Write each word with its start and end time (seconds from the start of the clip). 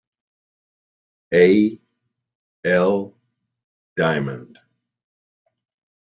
A. 1.31 1.79
L. 2.63 3.15
Diamond. 3.95 4.57